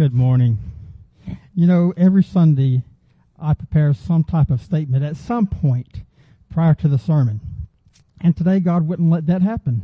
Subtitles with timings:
[0.00, 0.56] Good morning.
[1.54, 2.84] You know, every Sunday
[3.38, 6.04] I prepare some type of statement at some point
[6.48, 7.42] prior to the sermon.
[8.18, 9.82] And today God wouldn't let that happen.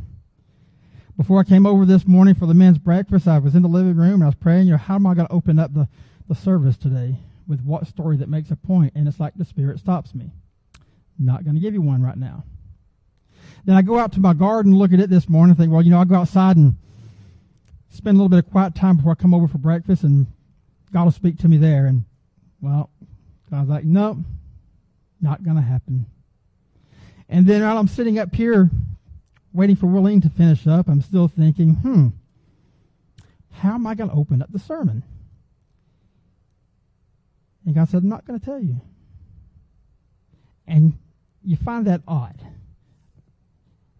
[1.15, 3.95] Before I came over this morning for the men's breakfast, I was in the living
[3.95, 5.87] room and I was praying, you know, how am I going to open up the,
[6.27, 8.93] the service today with what story that makes a point?
[8.95, 10.31] And it's like the Spirit stops me.
[11.19, 12.43] Not going to give you one right now.
[13.65, 15.91] Then I go out to my garden, look at it this morning, think, well, you
[15.91, 16.75] know, I go outside and
[17.89, 20.27] spend a little bit of quiet time before I come over for breakfast, and
[20.91, 21.85] God will speak to me there.
[21.85, 22.03] And,
[22.61, 22.89] well,
[23.49, 24.17] God's like, nope,
[25.21, 26.05] not going to happen.
[27.29, 28.69] And then while I'm sitting up here
[29.53, 32.07] waiting for Willeen to finish up, I'm still thinking, hmm,
[33.51, 35.03] how am I going to open up the sermon?
[37.65, 38.79] And God said, I'm not going to tell you.
[40.67, 40.97] And
[41.43, 42.39] you find that odd.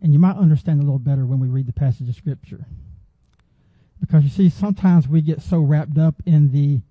[0.01, 2.65] And you might understand a little better when we read the passage of Scripture.
[3.99, 6.81] Because you see, sometimes we get so wrapped up in the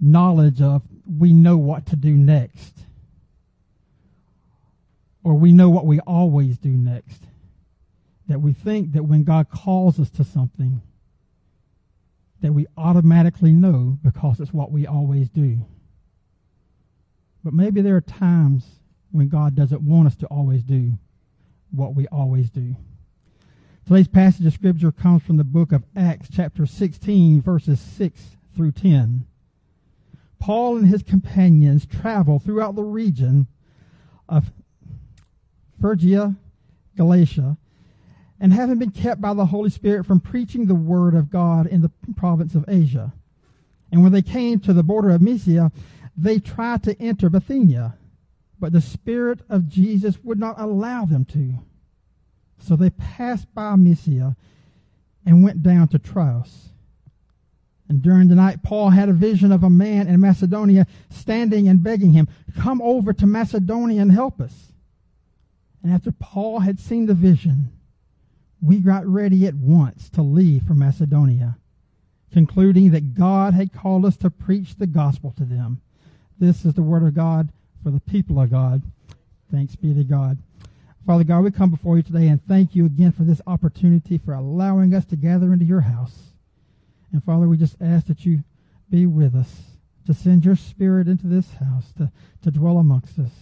[0.00, 2.80] knowledge of we know what to do next.
[5.24, 7.22] Or we know what we always do next.
[8.28, 10.82] That we think that when God calls us to something,
[12.40, 15.64] that we automatically know because it's what we always do.
[17.44, 18.64] But maybe there are times
[19.10, 20.98] when God doesn't want us to always do
[21.70, 22.76] what we always do.
[23.84, 28.70] Today's passage of Scripture comes from the book of Acts, chapter 16, verses 6 through
[28.70, 29.26] 10.
[30.38, 33.48] Paul and his companions travel throughout the region
[34.28, 34.52] of
[35.80, 36.36] Phrygia,
[36.96, 37.56] Galatia,
[38.38, 41.82] and having been kept by the Holy Spirit from preaching the word of God in
[41.82, 43.12] the province of Asia.
[43.90, 45.72] And when they came to the border of Mysia,
[46.16, 47.96] they tried to enter Bithynia,
[48.60, 51.58] but the Spirit of Jesus would not allow them to.
[52.62, 54.36] So they passed by Mysia
[55.26, 56.68] and went down to Troas.
[57.88, 61.82] And during the night, Paul had a vision of a man in Macedonia standing and
[61.82, 64.72] begging him, Come over to Macedonia and help us.
[65.82, 67.72] And after Paul had seen the vision,
[68.62, 71.58] we got ready at once to leave for Macedonia,
[72.32, 75.80] concluding that God had called us to preach the gospel to them.
[76.38, 77.48] This is the word of God
[77.82, 78.82] for the people of God.
[79.50, 80.38] Thanks be to God.
[81.04, 84.34] Father God, we come before you today and thank you again for this opportunity for
[84.34, 86.34] allowing us to gather into your house.
[87.12, 88.44] And Father, we just ask that you
[88.88, 89.62] be with us,
[90.06, 93.32] to send your spirit into this house, to, to dwell amongst us,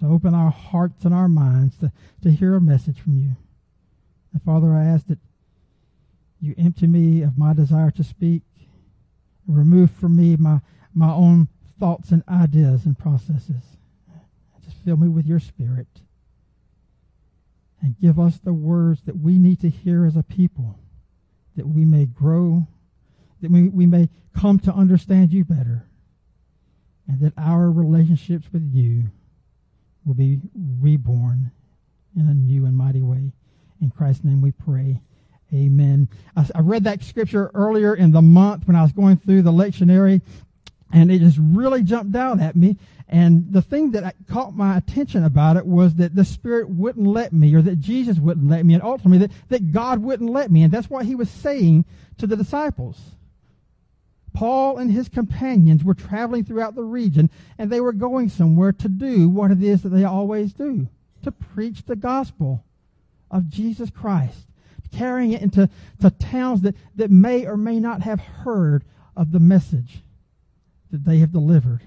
[0.00, 1.92] to open our hearts and our minds to,
[2.22, 3.36] to hear a message from you.
[4.34, 5.18] And Father, I ask that
[6.40, 8.42] you empty me of my desire to speak,
[9.46, 10.60] remove from me my,
[10.92, 11.48] my own
[11.80, 13.78] thoughts and ideas and processes.
[14.62, 15.86] Just fill me with your spirit
[17.80, 20.78] and give us the words that we need to hear as a people,
[21.56, 22.66] that we may grow,
[23.40, 25.86] that we, we may come to understand you better,
[27.06, 29.04] and that our relationships with you
[30.04, 30.40] will be
[30.80, 31.50] reborn
[32.16, 33.32] in a new and mighty way.
[33.80, 35.00] In Christ's name we pray.
[35.54, 36.08] Amen.
[36.36, 39.52] I, I read that scripture earlier in the month when I was going through the
[39.52, 40.20] lectionary,
[40.92, 42.76] and it just really jumped out at me
[43.08, 47.32] and the thing that caught my attention about it was that the Spirit wouldn't let
[47.32, 50.62] me, or that Jesus wouldn't let me, and ultimately that, that God wouldn't let me.
[50.62, 51.86] And that's what he was saying
[52.18, 53.12] to the disciples.
[54.34, 58.88] Paul and his companions were traveling throughout the region, and they were going somewhere to
[58.88, 60.88] do what it is that they always do
[61.22, 62.62] to preach the gospel
[63.30, 64.46] of Jesus Christ,
[64.92, 65.70] carrying it into
[66.00, 68.84] to towns that, that may or may not have heard
[69.16, 70.02] of the message
[70.90, 71.82] that they have delivered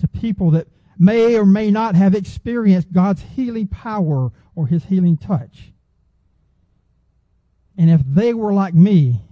[0.00, 0.68] to people that
[0.98, 5.72] may or may not have experienced God's healing power or his healing touch.
[7.76, 9.22] And if they were like me,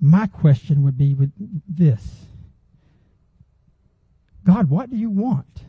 [0.00, 1.32] my question would be with
[1.68, 2.26] this
[4.44, 5.64] God, what do you want?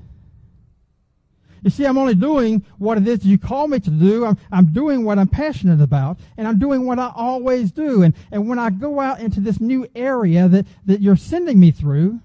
[1.63, 4.25] You see, I'm only doing what it is you call me to do.
[4.25, 8.03] I'm, I'm doing what I'm passionate about, and I'm doing what I always do.
[8.03, 11.71] And, and when I go out into this new area that, that you're sending me
[11.71, 12.19] through,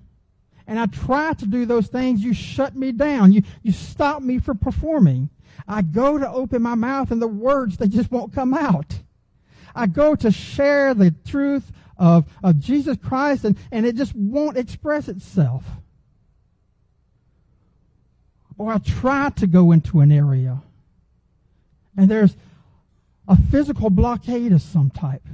[0.67, 3.33] and I try to do those things, you shut me down.
[3.33, 5.31] You, you stop me from performing.
[5.69, 9.01] I go to open my mouth, and the words, they just won't come out.
[9.75, 14.57] I go to share the truth of, of Jesus Christ, and, and it just won't
[14.57, 15.65] express itself
[18.57, 20.63] or I try to go into an area
[21.97, 22.37] and there's
[23.29, 25.27] a physical blockade of some type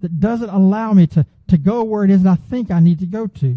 [0.00, 2.98] that doesn't allow me to, to go where it is that I think I need
[3.00, 3.56] to go to.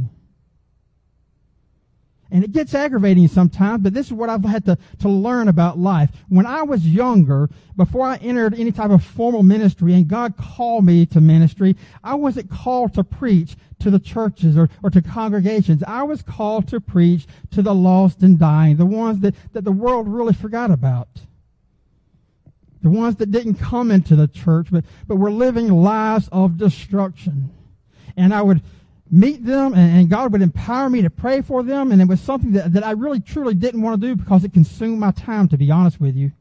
[2.31, 5.77] And it gets aggravating sometimes, but this is what I've had to, to learn about
[5.77, 6.09] life.
[6.27, 10.85] When I was younger, before I entered any type of formal ministry and God called
[10.85, 15.83] me to ministry, I wasn't called to preach to the churches or, or to congregations.
[15.83, 19.71] I was called to preach to the lost and dying, the ones that, that the
[19.71, 21.09] world really forgot about.
[22.81, 27.51] The ones that didn't come into the church, but, but were living lives of destruction.
[28.17, 28.61] And I would
[29.09, 31.91] meet them and, and, God would empower me to pray for them.
[31.91, 34.53] And it was something that, that I really truly didn't want to do because it
[34.53, 36.31] consumed my time, to be honest with you.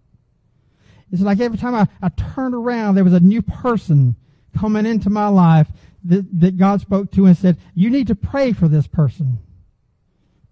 [1.12, 4.16] It's like every time I, I turned around, there was a new person
[4.56, 5.68] coming into my life
[6.04, 9.38] that, that God spoke to and said, you need to pray for this person.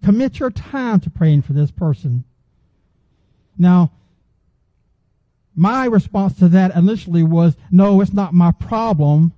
[0.03, 2.25] Commit your time to praying for this person.
[3.57, 3.91] Now,
[5.55, 9.33] my response to that initially was, no, it's not my problem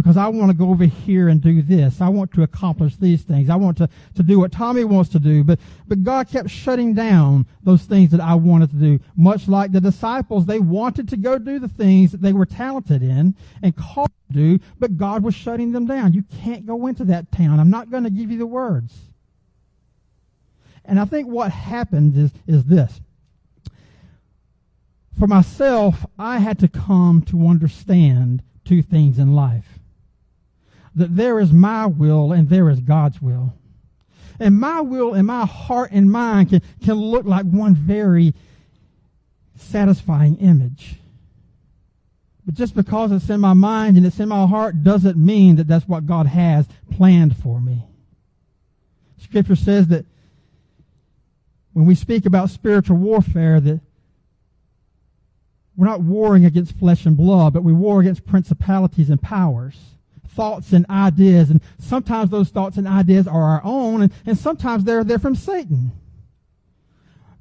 [0.00, 2.00] because I want to go over here and do this.
[2.00, 3.50] I want to accomplish these things.
[3.50, 5.44] I want to, to do what Tommy wants to do.
[5.44, 9.00] But, but God kept shutting down those things that I wanted to do.
[9.14, 13.02] Much like the disciples, they wanted to go do the things that they were talented
[13.02, 16.14] in and called to do, but God was shutting them down.
[16.14, 17.60] You can't go into that town.
[17.60, 18.94] I'm not going to give you the words.
[20.86, 23.00] And I think what happened is, is this.
[25.18, 29.79] For myself, I had to come to understand two things in life
[30.94, 33.54] that there is my will and there is God's will.
[34.38, 38.34] And my will and my heart and mind can, can look like one very
[39.56, 40.96] satisfying image.
[42.46, 45.68] But just because it's in my mind and it's in my heart doesn't mean that
[45.68, 47.84] that's what God has planned for me.
[49.18, 50.06] Scripture says that
[51.72, 53.80] when we speak about spiritual warfare, that
[55.76, 59.78] we're not warring against flesh and blood, but we war against principalities and powers
[60.34, 61.50] thoughts and ideas.
[61.50, 65.36] And sometimes those thoughts and ideas are our own, and, and sometimes they're, they're from
[65.36, 65.92] Satan.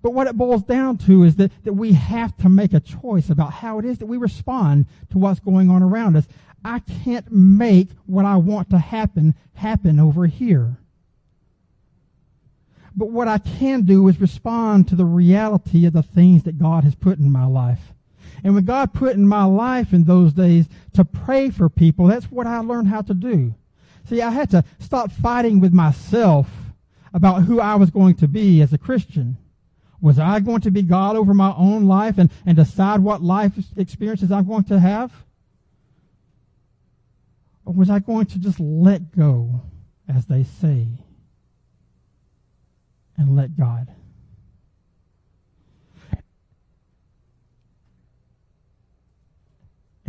[0.02, 3.30] But what it boils down to is that, that we have to make a choice
[3.30, 6.28] about how it is that we respond to what's going on around us.
[6.64, 10.78] I can't make what I want to happen happen over here.
[12.96, 16.84] But what I can do is respond to the reality of the things that God
[16.84, 17.94] has put in my life.
[18.44, 22.32] And when God put in my life in those days to pray for people, that's
[22.32, 23.56] what I learned how to do.
[24.06, 26.50] See, I had to stop fighting with myself
[27.14, 29.38] about who I was going to be as a Christian.
[30.02, 33.54] Was I going to be God over my own life and, and decide what life
[33.76, 35.12] experiences I'm going to have?
[37.66, 39.62] Or was I going to just let go,
[40.08, 40.88] as they say,
[43.18, 43.94] and let God?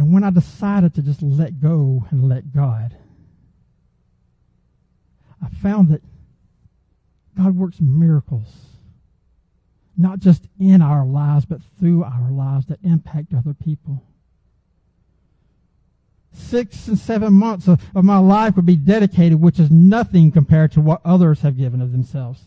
[0.00, 2.96] And when I decided to just let go and let God,
[5.44, 6.00] I found that
[7.36, 8.48] God works miracles,
[9.98, 14.02] not just in our lives, but through our lives that impact other people.
[16.32, 20.72] Six and seven months of, of my life would be dedicated, which is nothing compared
[20.72, 22.44] to what others have given of themselves,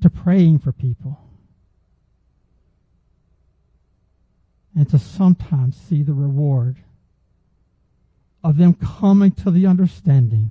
[0.00, 1.20] to praying for people.
[4.76, 6.76] And to sometimes see the reward
[8.44, 10.50] of them coming to the understanding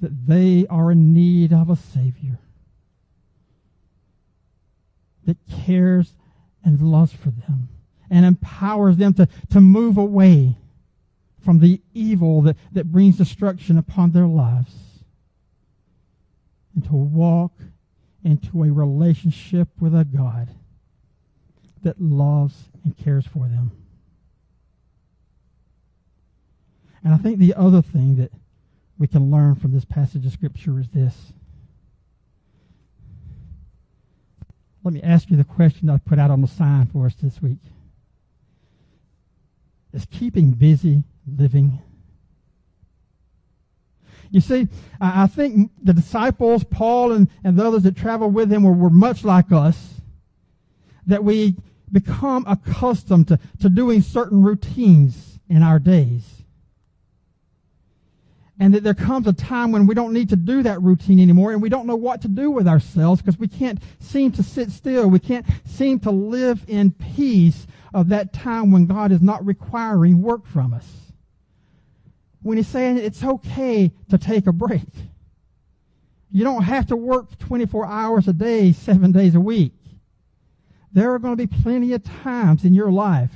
[0.00, 2.40] that they are in need of a Savior
[5.24, 6.14] that cares
[6.64, 7.68] and loves for them
[8.10, 10.56] and empowers them to, to move away
[11.38, 14.74] from the evil that, that brings destruction upon their lives
[16.74, 17.52] and to walk
[18.24, 20.48] into a relationship with a God
[21.82, 23.72] that loves and cares for them.
[27.04, 28.30] And I think the other thing that
[28.98, 31.32] we can learn from this passage of Scripture is this.
[34.84, 37.40] Let me ask you the question I put out on the sign for us this
[37.40, 37.58] week.
[39.92, 41.80] Is keeping busy living?
[44.30, 44.68] You see,
[45.00, 48.90] I think the disciples, Paul and, and the others that traveled with him were, were
[48.90, 50.00] much like us.
[51.06, 51.56] That we
[51.92, 56.42] become accustomed to, to doing certain routines in our days.
[58.58, 61.52] And that there comes a time when we don't need to do that routine anymore
[61.52, 64.70] and we don't know what to do with ourselves because we can't seem to sit
[64.70, 65.10] still.
[65.10, 70.22] We can't seem to live in peace of that time when God is not requiring
[70.22, 70.86] work from us.
[72.42, 74.82] When He's saying it's okay to take a break.
[76.30, 79.72] You don't have to work 24 hours a day, seven days a week.
[80.92, 83.30] There are going to be plenty of times in your life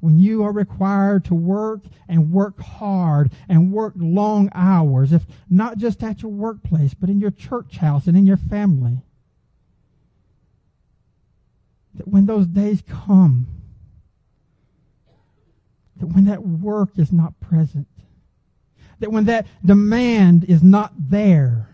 [0.00, 5.78] when you are required to work and work hard and work long hours, if not
[5.78, 8.98] just at your workplace, but in your church house and in your family,
[11.94, 13.46] that when those days come,
[15.98, 17.86] that when that work is not present,
[18.98, 21.68] that when that demand is not there,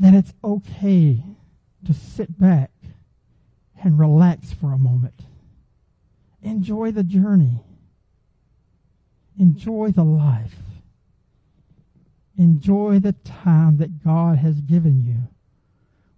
[0.00, 1.22] that it's okay
[1.86, 2.70] to sit back
[3.82, 5.22] and relax for a moment.
[6.42, 7.60] Enjoy the journey.
[9.38, 10.56] Enjoy the life.
[12.38, 15.28] Enjoy the time that God has given you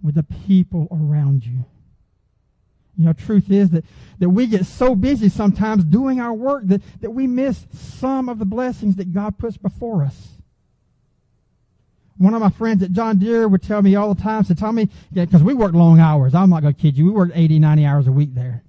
[0.03, 1.65] with the people around you.
[2.97, 3.85] You know, truth is that,
[4.19, 8.41] that we get so busy sometimes doing our work that, that we miss some of
[8.41, 10.38] the blessings that God puts before us.
[12.19, 14.73] One of my friends at John Deere would tell me all the time, to tell
[14.73, 16.35] me, because we work long hours.
[16.35, 17.07] I'm not going to kid you.
[17.07, 18.65] We work 80, 90 hours a week there.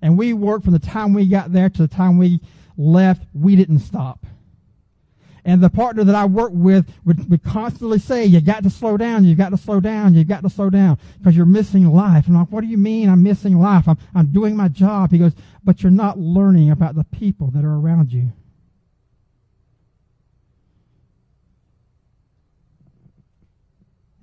[0.00, 2.40] And we worked from the time we got there to the time we
[2.76, 3.24] left.
[3.34, 4.24] We didn't stop.
[5.44, 8.96] And the partner that I worked with would, would constantly say, you got to slow
[8.96, 12.26] down, you got to slow down, you got to slow down, because you're missing life.
[12.26, 13.88] And I'm like, what do you mean I'm missing life?
[13.88, 15.10] I'm, I'm doing my job.
[15.10, 15.32] He goes,
[15.64, 18.30] but you're not learning about the people that are around you.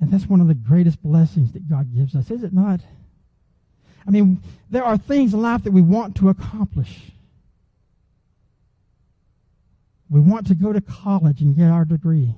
[0.06, 2.80] And that's one of the greatest blessings that God gives us, is it not?
[4.06, 7.12] I mean, there are things in life that we want to accomplish.
[10.08, 12.36] We want to go to college and get our degree.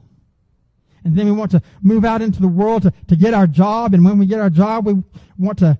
[1.04, 3.94] And then we want to move out into the world to, to get our job.
[3.94, 5.04] And when we get our job, we
[5.38, 5.78] want to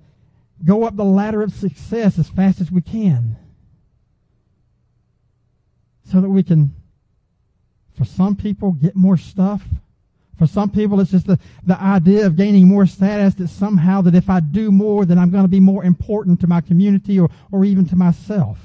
[0.62, 3.38] go up the ladder of success as fast as we can.
[6.04, 6.74] So that we can,
[7.96, 9.62] for some people, get more stuff.
[10.38, 14.14] For some people, it's just the, the idea of gaining more status that somehow that
[14.14, 17.28] if I do more, then I'm going to be more important to my community or,
[17.50, 18.58] or even to myself.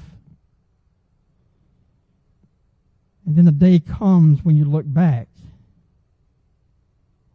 [3.26, 5.28] And then the day comes when you look back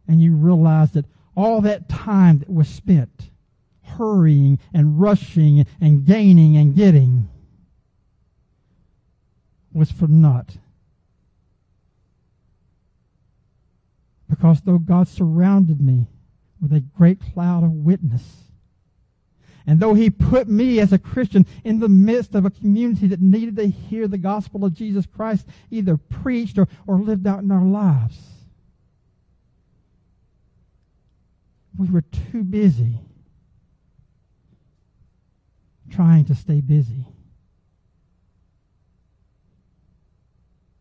[0.08, 1.04] and you realize that
[1.36, 3.30] all that time that was spent
[3.82, 7.28] hurrying and rushing and gaining and getting
[9.72, 10.56] was for naught.
[14.40, 16.06] Because though God surrounded me
[16.62, 18.44] with a great cloud of witness,
[19.66, 23.20] and though he put me as a Christian in the midst of a community that
[23.20, 27.50] needed to hear the gospel of Jesus Christ either preached or, or lived out in
[27.50, 28.16] our lives,
[31.76, 32.00] we were
[32.32, 32.98] too busy
[35.90, 37.04] trying to stay busy.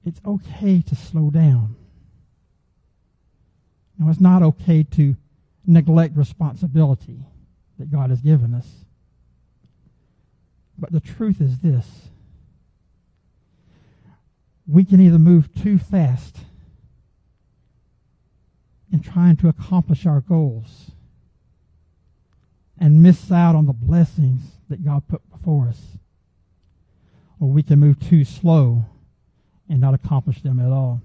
[0.06, 1.76] It's okay to slow down.
[4.00, 5.18] Now, it's not okay to
[5.66, 7.26] neglect responsibility
[7.78, 8.68] that God has given us.
[10.78, 12.10] But the truth is this
[14.66, 16.38] we can either move too fast
[18.94, 20.92] in trying to accomplish our goals
[22.78, 25.98] and miss out on the blessings that God put before us,
[27.40, 28.86] or we can move too slow
[29.68, 31.02] and not accomplish them at all.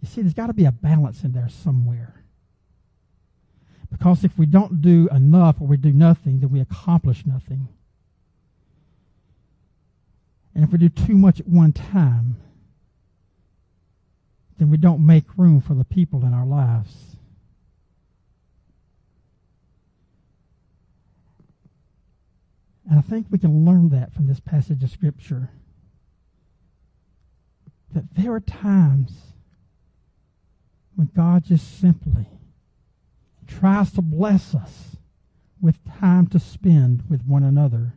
[0.00, 2.22] You see, there's got to be a balance in there somewhere.
[3.90, 7.68] Because if we don't do enough or we do nothing, then we accomplish nothing.
[10.54, 12.36] And if we do too much at one time,
[14.58, 17.16] then we don't make room for the people in our lives.
[22.88, 25.50] And I think we can learn that from this passage of Scripture.
[27.94, 29.31] That there are times
[30.94, 32.26] when God just simply
[33.46, 34.96] tries to bless us
[35.60, 37.94] with time to spend with one another.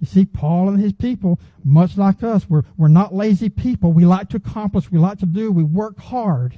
[0.00, 3.92] You see, Paul and his people, much like us, we're, we're not lazy people.
[3.92, 6.56] We like to accomplish, we like to do, we work hard.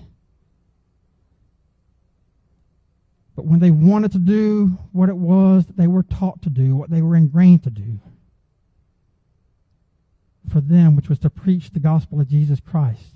[3.35, 6.77] But when they wanted to do what it was that they were taught to do,
[6.77, 8.01] what they were ingrained to do,
[10.51, 13.15] for them, which was to preach the gospel of Jesus Christ,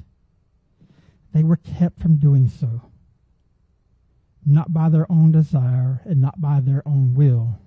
[1.34, 2.80] they were kept from doing so
[4.46, 7.58] not by their own desire and not by their own will,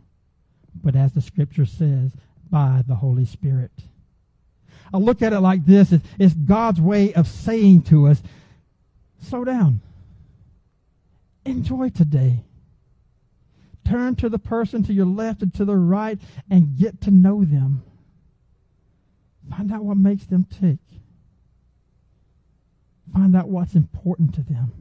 [0.84, 2.12] but as the scripture says,
[2.50, 3.72] by the Holy Spirit.
[4.94, 8.22] I look at it like this it's, God's way of saying to us,
[9.22, 9.82] slow down.
[11.46, 12.44] Enjoy today.
[13.86, 16.20] Turn to the person to your left and to the right
[16.50, 17.84] and get to know them.
[19.50, 20.78] Find out what makes them tick.
[23.18, 24.72] Find out what's important to them.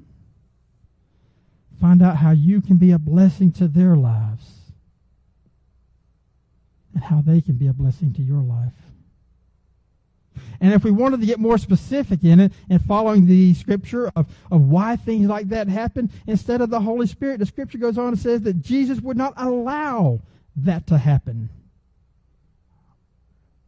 [1.81, 4.45] Find out how you can be a blessing to their lives.
[6.93, 8.75] And how they can be a blessing to your life.
[10.61, 14.27] And if we wanted to get more specific in it and following the scripture of,
[14.51, 18.09] of why things like that happen, instead of the Holy Spirit, the scripture goes on
[18.09, 20.21] and says that Jesus would not allow
[20.57, 21.49] that to happen.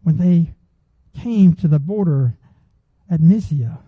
[0.03, 0.53] When they
[1.23, 2.35] came to the border
[3.11, 3.79] at Mysia,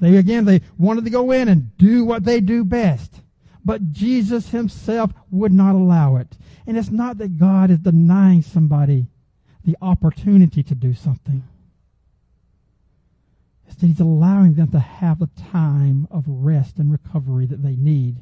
[0.00, 3.22] they again they wanted to go in and do what they do best.
[3.64, 6.36] But Jesus himself would not allow it.
[6.66, 9.06] And it's not that God is denying somebody
[9.64, 11.42] the opportunity to do something.
[13.66, 17.76] It's that He's allowing them to have the time of rest and recovery that they
[17.76, 18.16] need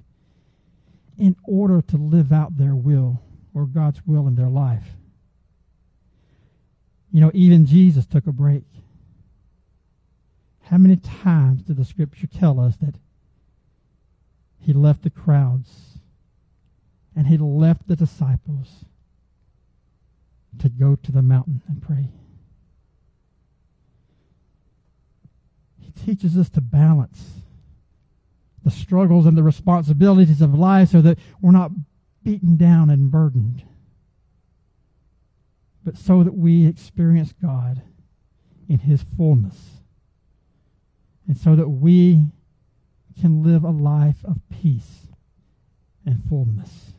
[1.19, 3.23] in order to live out their will
[3.55, 4.97] or God's will in their life.
[7.13, 8.65] You know, even Jesus took a break.
[10.71, 12.97] How many times did the scripture tell us that
[14.59, 15.99] he left the crowds
[17.15, 18.85] and he left the disciples
[20.59, 22.11] to go to the mountain and pray.
[25.81, 27.43] He teaches us to balance
[28.65, 31.71] the struggles and the responsibilities of life so that we're not
[32.25, 33.63] beaten down and burdened,
[35.85, 37.83] but so that we experience God
[38.69, 39.83] in His fullness,
[41.27, 42.27] and so that we
[43.21, 45.07] can live a life of peace
[46.05, 46.93] and fullness.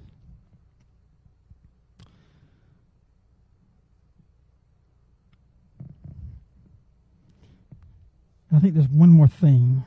[8.54, 9.84] I think there's one more thing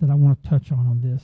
[0.00, 1.22] that I want to touch on on this.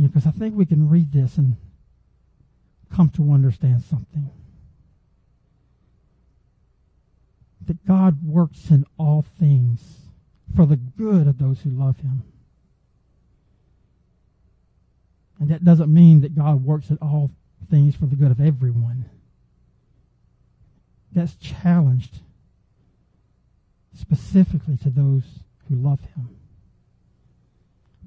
[0.00, 1.56] Because I think we can read this and
[2.92, 4.30] come to understand something.
[7.66, 9.98] That God works in all things
[10.54, 12.22] for the good of those who love him.
[15.38, 17.30] And that doesn't mean that God works in all
[17.70, 19.06] things for the good of everyone
[21.14, 22.20] that's challenged
[23.98, 25.24] specifically to those
[25.68, 26.28] who love him.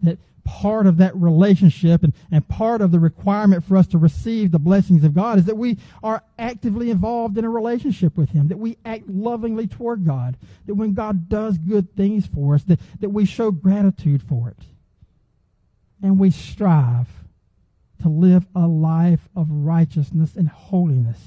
[0.02, 4.52] That part of that relationship and, and part of the requirement for us to receive
[4.52, 8.48] the blessings of God is that we are actively involved in a relationship with Him,
[8.48, 12.80] that we act lovingly toward God, that when God does good things for us, that,
[13.00, 14.60] that we show gratitude for it.
[16.02, 17.08] And we strive
[18.04, 21.19] to live a life of righteousness and holiness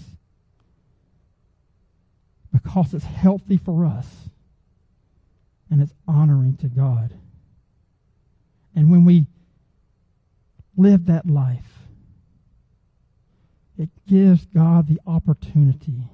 [2.53, 4.29] because it's healthy for us
[5.71, 7.13] and it's honoring to God.
[8.79, 9.27] And when we
[10.77, 11.89] live that life,
[13.77, 16.05] it gives God the opportunity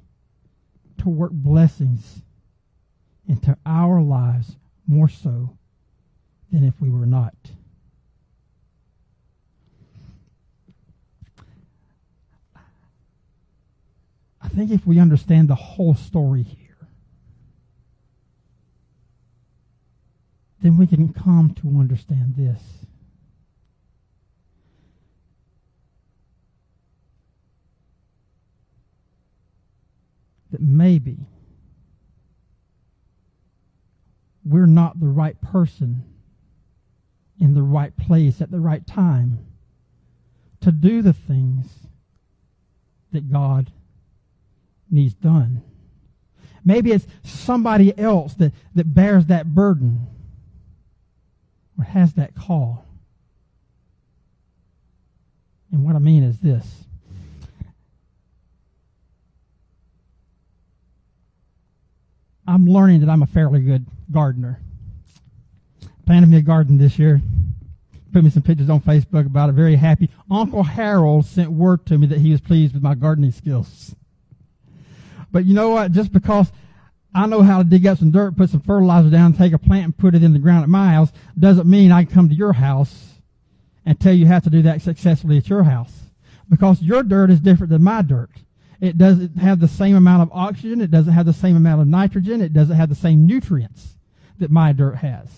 [0.97, 2.23] to work blessings
[3.29, 5.59] into our lives more so
[6.51, 7.35] than if we were not.
[14.41, 16.89] I think if we understand the whole story here,
[20.65, 22.59] then we can come to understand this.
[30.53, 31.19] That maybe
[34.43, 36.03] we're not the right person
[37.39, 39.45] in the right place at the right time
[40.63, 41.67] to do the things
[43.13, 43.71] that God
[44.91, 45.63] needs done.
[46.65, 50.07] Maybe it's somebody else that, that bears that burden
[51.79, 52.85] or has that call.
[55.73, 56.85] And what I mean is this.
[62.47, 64.61] I'm learning that I'm a fairly good gardener.
[66.07, 67.23] Planted me a garden this year.
[68.13, 69.55] Put me some pictures on Facebook about it.
[69.55, 70.11] Very happy.
[70.31, 73.97] Uncle Harold sent word to me that he was pleased with my gardening skills.
[75.33, 75.91] But you know what?
[75.91, 76.53] Just because
[77.15, 79.85] I know how to dig up some dirt, put some fertilizer down, take a plant
[79.85, 82.35] and put it in the ground at my house, doesn't mean I can come to
[82.35, 83.21] your house
[83.87, 85.93] and tell you how to do that successfully at your house.
[86.49, 88.31] Because your dirt is different than my dirt.
[88.81, 90.81] It doesn't have the same amount of oxygen.
[90.81, 92.41] It doesn't have the same amount of nitrogen.
[92.41, 93.97] It doesn't have the same nutrients
[94.39, 95.29] that my dirt has.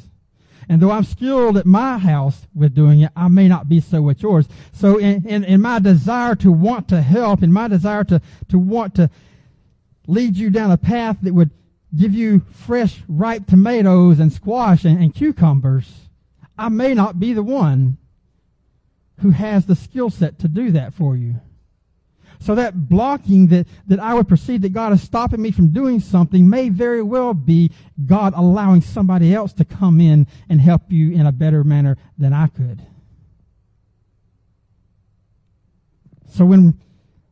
[0.69, 4.09] And though I'm skilled at my house with doing it, I may not be so
[4.11, 4.49] at yours.
[4.73, 8.59] So in, in, in my desire to want to help, in my desire to, to
[8.59, 9.11] want to
[10.09, 11.51] lead you down a path that would
[11.95, 16.09] give you fresh, ripe tomatoes and squash and, and cucumbers,
[16.59, 17.99] I may not be the one
[19.21, 21.37] who has the skill set to do that for you.
[22.39, 26.01] So that blocking that, that I would perceive that God is stopping me from doing
[26.01, 27.71] something may very well be
[28.05, 32.33] God allowing somebody else to come in and help you in a better manner than
[32.33, 32.83] I could.
[36.29, 36.79] So when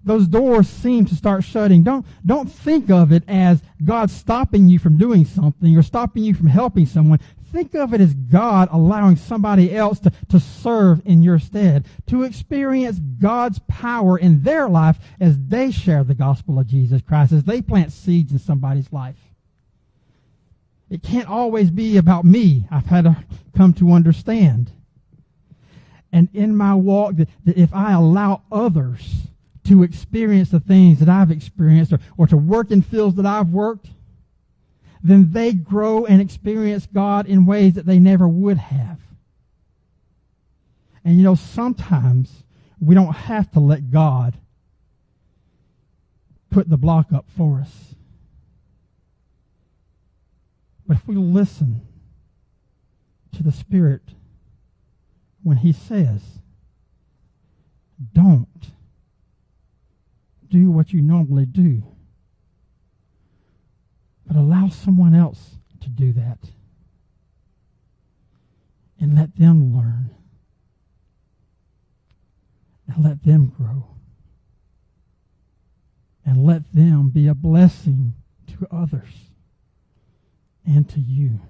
[0.05, 4.79] those doors seem to start shutting, don't, don't think of it as God stopping you
[4.79, 7.21] from doing something or stopping you from helping someone.
[7.51, 12.23] Think of it as God allowing somebody else to, to serve in your stead, to
[12.23, 17.45] experience God's power in their life as they share the gospel of Jesus Christ, as
[17.45, 19.17] they plant seeds in somebody's life.
[20.91, 23.17] It can't always be about me, I've had to
[23.57, 24.73] come to understand.
[26.13, 29.29] And in my walk, that, that if I allow others
[29.65, 33.49] to experience the things that I've experienced or, or to work in fields that I've
[33.49, 33.89] worked,
[35.03, 39.01] then they grow and experience God in ways that they never would have.
[41.05, 42.45] And you know, sometimes
[42.81, 44.39] we don't have to let God
[46.51, 47.95] put the block up for us.
[50.87, 51.83] But if we listen
[53.33, 54.03] to the Spirit
[55.43, 56.23] when He says,
[58.13, 58.49] don't
[60.55, 61.83] do what you normally do,
[64.25, 66.39] but allow someone else to do that
[69.01, 70.15] and let them learn.
[72.87, 73.89] And let them grow.
[76.25, 78.15] And let them be a blessing
[78.47, 79.31] to others
[80.65, 81.41] and to you.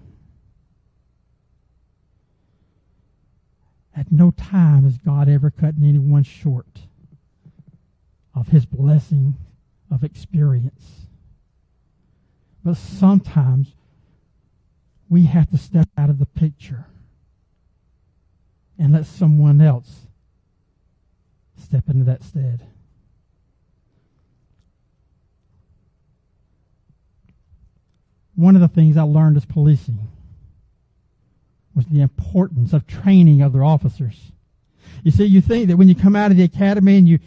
[3.94, 6.86] At no time is God ever cutting anyone short
[8.34, 9.36] of his blessing
[9.90, 11.06] of experience.
[12.64, 13.74] But sometimes
[15.08, 16.86] we have to step out of the picture
[18.78, 20.06] and let someone else
[21.56, 22.66] step into that stead.
[28.34, 29.98] One of the things I learned as policing
[31.74, 34.32] was the importance of training other officers.
[35.02, 37.18] You see, you think that when you come out of the academy and you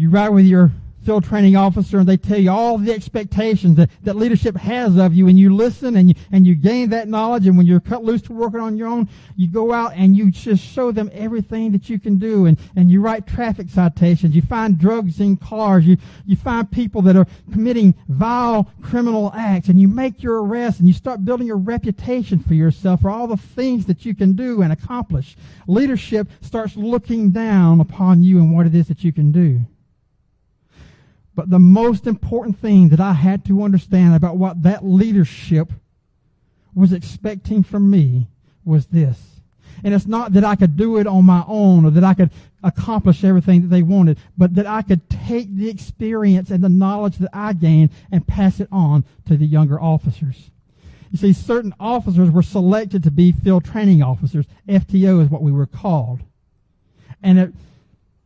[0.00, 0.72] you ride with your
[1.04, 5.12] field training officer and they tell you all the expectations that, that leadership has of
[5.12, 8.02] you and you listen and you, and you gain that knowledge and when you're cut
[8.02, 11.70] loose to working on your own, you go out and you just show them everything
[11.70, 14.34] that you can do and, and you write traffic citations.
[14.34, 15.86] You find drugs in cars.
[15.86, 20.78] You, you find people that are committing vile criminal acts and you make your arrest
[20.78, 24.32] and you start building a reputation for yourself for all the things that you can
[24.32, 25.36] do and accomplish.
[25.66, 29.60] Leadership starts looking down upon you and what it is that you can do.
[31.34, 35.72] But the most important thing that I had to understand about what that leadership
[36.74, 38.28] was expecting from me
[38.64, 39.40] was this.
[39.82, 42.30] And it's not that I could do it on my own or that I could
[42.62, 47.16] accomplish everything that they wanted, but that I could take the experience and the knowledge
[47.18, 50.50] that I gained and pass it on to the younger officers.
[51.10, 54.46] You see, certain officers were selected to be field training officers.
[54.68, 56.20] FTO is what we were called.
[57.22, 57.52] And it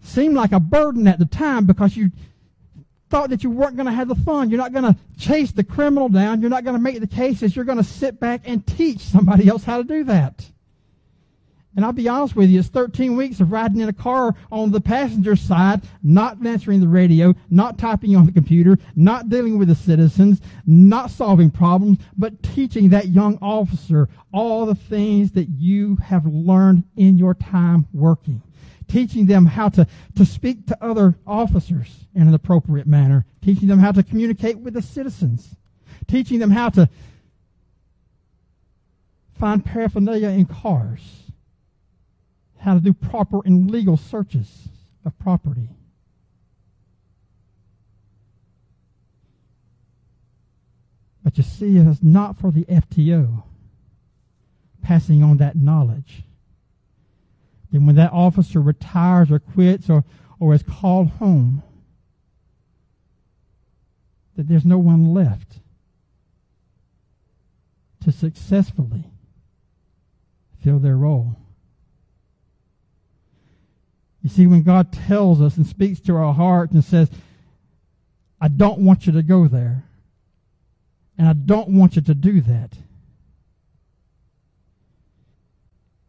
[0.02, 2.10] seemed like a burden at the time because you,
[3.14, 4.50] thought that you weren't going to have the fun.
[4.50, 6.40] You're not going to chase the criminal down.
[6.40, 7.54] You're not going to make the cases.
[7.54, 10.50] You're going to sit back and teach somebody else how to do that.
[11.76, 14.72] And I'll be honest with you, it's 13 weeks of riding in a car on
[14.72, 19.68] the passenger side, not answering the radio, not typing on the computer, not dealing with
[19.68, 25.94] the citizens, not solving problems, but teaching that young officer all the things that you
[26.02, 28.42] have learned in your time working
[28.88, 33.78] teaching them how to, to speak to other officers in an appropriate manner, teaching them
[33.78, 35.56] how to communicate with the citizens,
[36.06, 36.88] teaching them how to
[39.38, 41.30] find paraphernalia in cars,
[42.60, 44.68] how to do proper and legal searches
[45.04, 45.68] of property.
[51.22, 53.42] But you see, it is not for the FTO
[54.82, 56.22] passing on that knowledge
[57.74, 60.04] then when that officer retires or quits or,
[60.38, 61.60] or is called home,
[64.36, 65.58] that there's no one left
[68.04, 69.02] to successfully
[70.62, 71.34] fill their role.
[74.22, 77.10] You see, when God tells us and speaks to our heart and says,
[78.40, 79.82] I don't want you to go there,
[81.18, 82.74] and I don't want you to do that,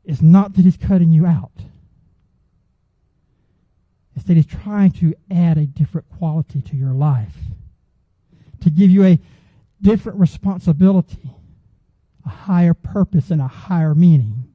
[0.06, 1.52] It's not that he's cutting you out.
[4.15, 7.36] It's that he's trying to add a different quality to your life,
[8.62, 9.20] to give you a
[9.82, 11.32] different responsibility,
[12.26, 14.46] a higher purpose, and a higher meaning,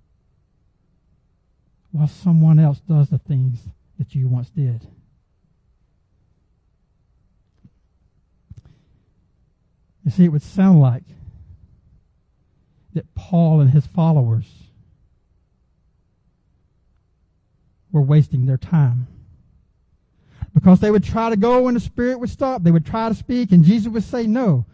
[1.92, 4.86] while someone else does the things that you once did.
[10.04, 11.04] You see, it would sound like
[12.94, 14.69] that Paul and his followers
[17.92, 19.06] were wasting their time.
[20.54, 22.62] Because they would try to go and the Spirit would stop.
[22.62, 24.66] They would try to speak and Jesus would say no.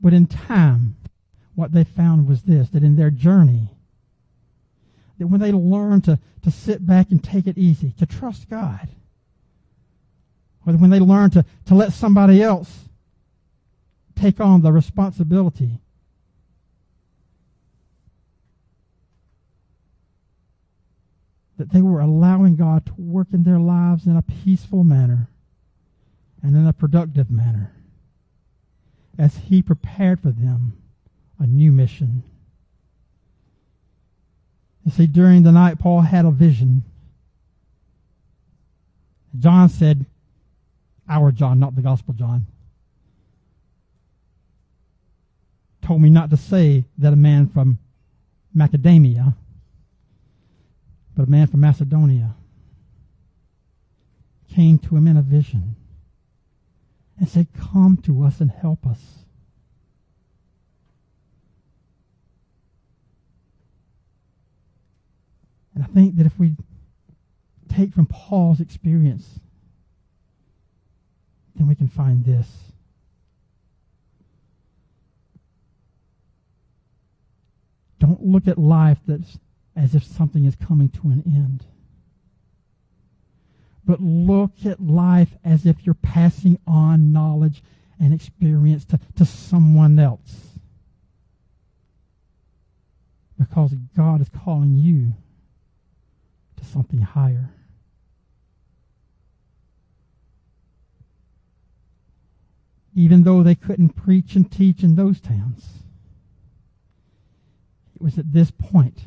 [0.00, 0.96] But in time,
[1.54, 3.68] what they found was this that in their journey,
[5.18, 8.88] that when they learned to, to sit back and take it easy, to trust God,
[10.66, 12.88] or when they learned to, to let somebody else
[14.16, 15.81] take on the responsibility
[21.62, 25.28] that they were allowing God to work in their lives in a peaceful manner
[26.42, 27.70] and in a productive manner
[29.16, 30.76] as He prepared for them
[31.38, 32.24] a new mission.
[34.84, 36.82] You see, during the night, Paul had a vision.
[39.38, 40.06] John said,
[41.08, 42.46] our John, not the Gospel John,
[45.80, 47.78] told me not to say that a man from
[48.52, 49.34] Macadamia
[51.14, 52.34] but a man from Macedonia
[54.54, 55.76] came to him in a vision
[57.18, 58.98] and said, Come to us and help us.
[65.74, 66.56] And I think that if we
[67.68, 69.40] take from Paul's experience,
[71.54, 72.46] then we can find this.
[77.98, 79.38] Don't look at life that's
[79.74, 81.64] as if something is coming to an end.
[83.84, 87.62] But look at life as if you're passing on knowledge
[87.98, 90.58] and experience to, to someone else.
[93.38, 95.14] Because God is calling you
[96.56, 97.50] to something higher.
[102.94, 105.82] Even though they couldn't preach and teach in those towns,
[107.96, 109.04] it was at this point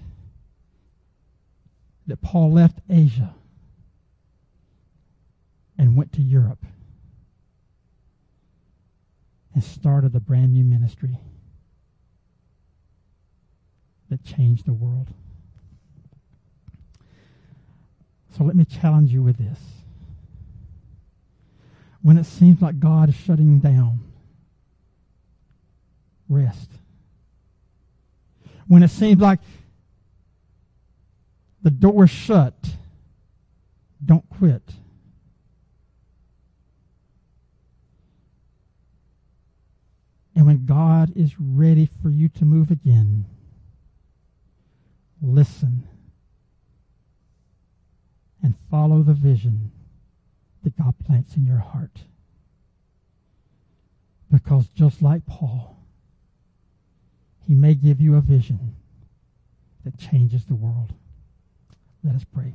[2.07, 3.33] that Paul left Asia
[5.77, 6.65] and went to Europe
[9.53, 11.17] and started a brand new ministry
[14.09, 15.07] that changed the world.
[18.37, 19.59] So let me challenge you with this.
[22.01, 24.01] When it seems like God is shutting down,
[26.29, 26.69] rest.
[28.67, 29.39] When it seems like
[31.65, 32.77] the door shut.
[34.05, 34.61] Don't quit.
[40.35, 43.25] And when God is ready for you to move again,
[45.19, 45.87] listen
[48.43, 49.71] and follow the vision
[50.63, 52.01] that God plants in your heart.
[54.31, 55.77] Because just like Paul,
[57.47, 58.75] he may give you a vision
[59.83, 60.93] that changes the world.
[62.05, 62.53] Let us pray.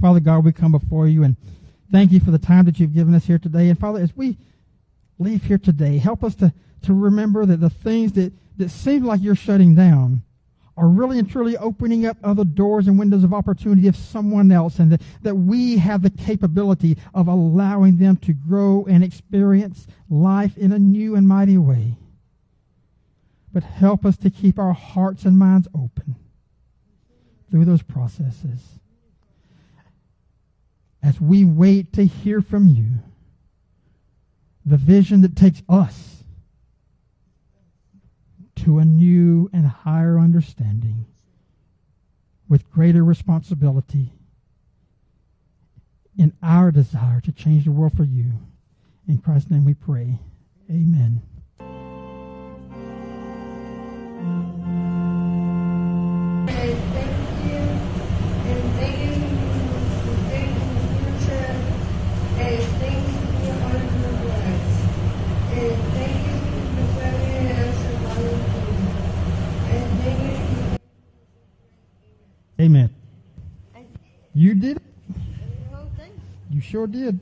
[0.00, 1.36] Father God, we come before you and
[1.92, 3.68] thank you for the time that you've given us here today.
[3.68, 4.36] And Father, as we
[5.20, 6.52] leave here today, help us to,
[6.82, 10.22] to remember that the things that, that seem like you're shutting down
[10.76, 14.78] are really and truly opening up other doors and windows of opportunity of someone else,
[14.78, 20.56] and that, that we have the capability of allowing them to grow and experience life
[20.56, 21.94] in a new and mighty way.
[23.52, 26.16] But help us to keep our hearts and minds open
[27.52, 28.78] through those processes.
[31.02, 33.00] As we wait to hear from you,
[34.64, 36.24] the vision that takes us
[38.56, 41.04] to a new and higher understanding
[42.48, 44.12] with greater responsibility
[46.16, 48.32] in our desire to change the world for you.
[49.06, 50.20] In Christ's name we pray.
[50.70, 51.20] Amen.
[72.62, 72.90] Amen.
[74.34, 74.82] You did it.
[76.48, 77.18] You sure did.